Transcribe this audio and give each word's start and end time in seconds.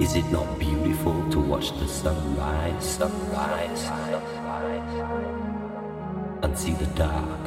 Is 0.00 0.14
it 0.14 0.30
not 0.30 0.58
beautiful 0.60 1.28
to 1.30 1.40
watch 1.40 1.76
the 1.76 1.88
sunrise, 1.88 2.84
sunrise, 2.84 3.80
sunrise, 3.80 4.94
and 6.44 6.56
see 6.56 6.72
the 6.74 6.86
dark 6.94 7.40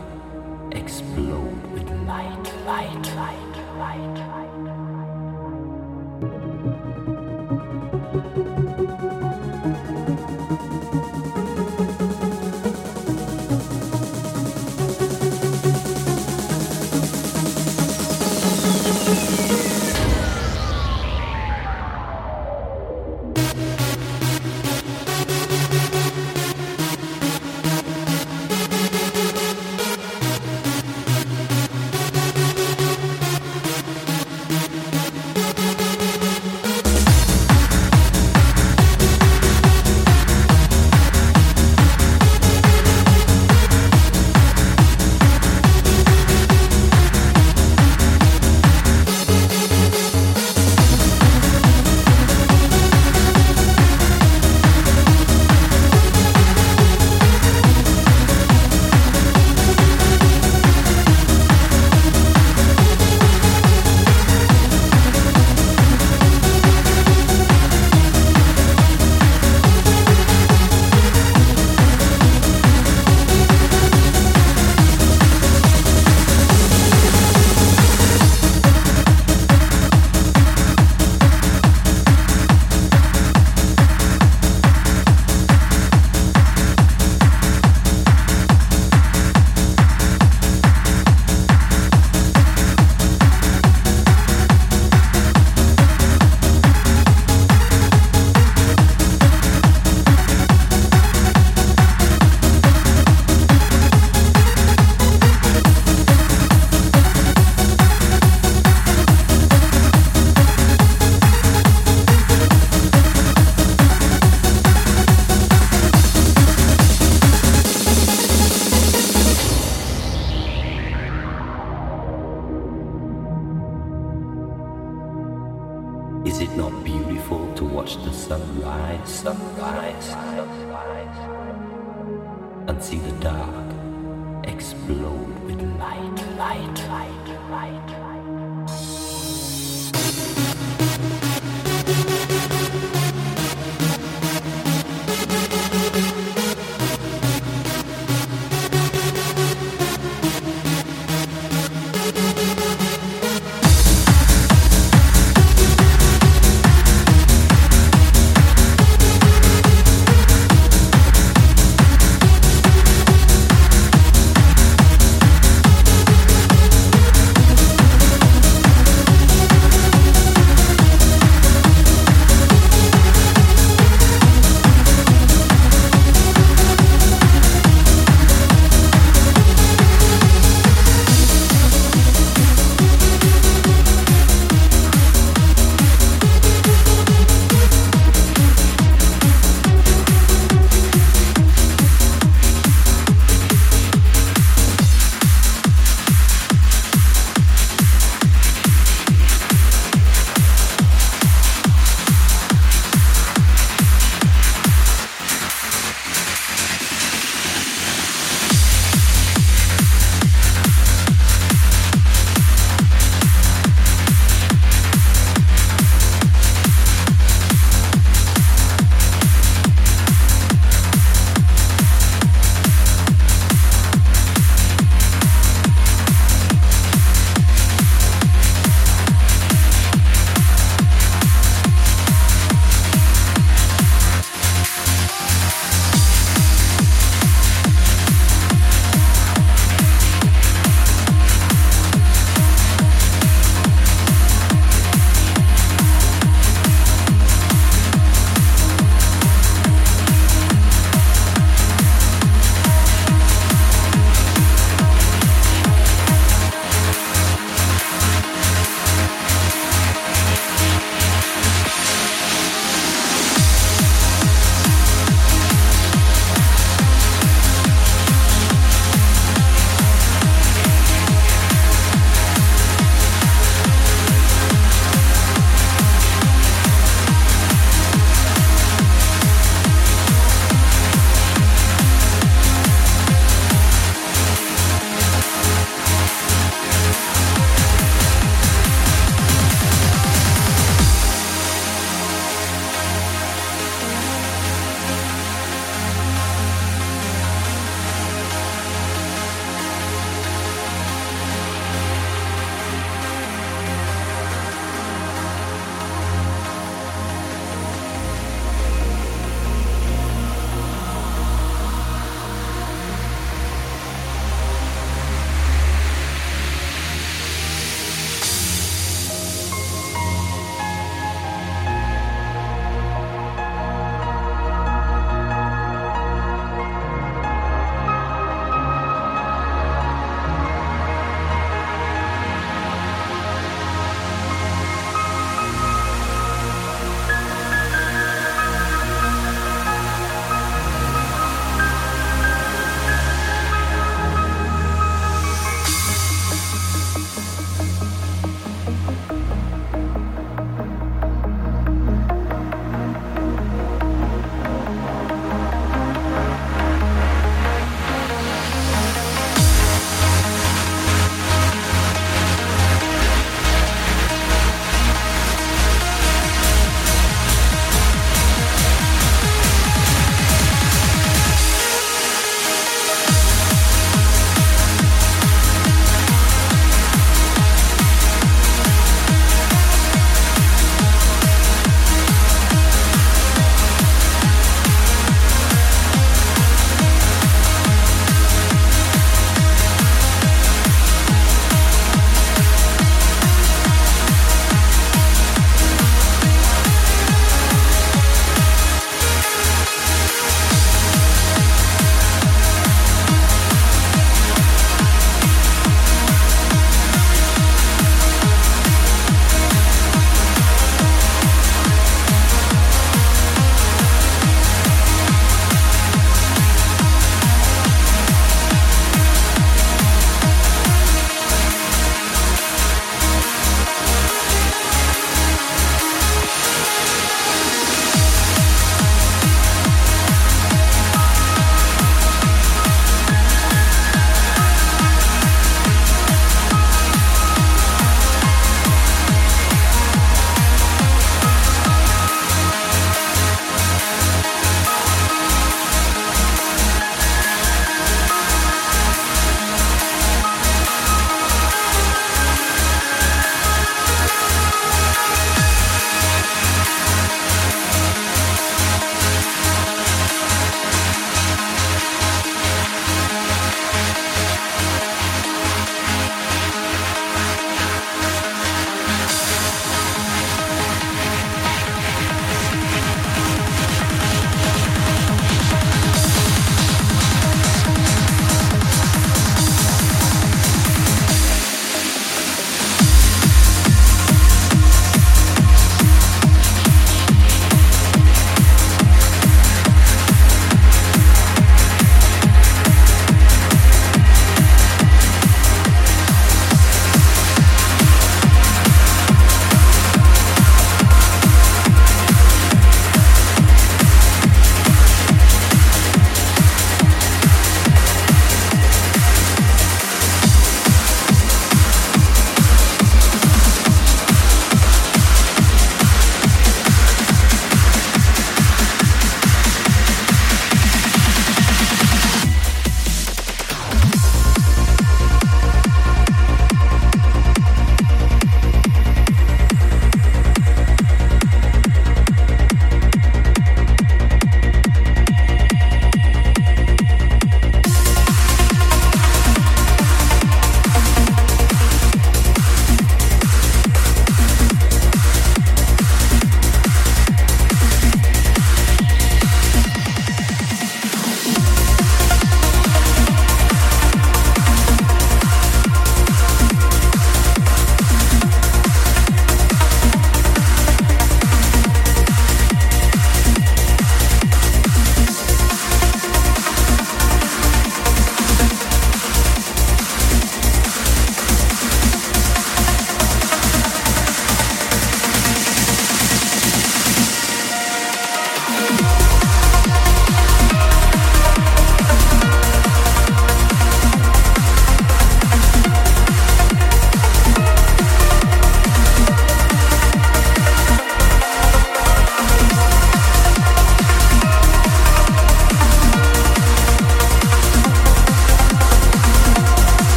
explode 0.73 1.65
with 1.71 1.89
light, 2.05 2.53
light, 2.65 3.15
light, 3.15 3.55
light, 3.77 4.17
light? 4.17 4.51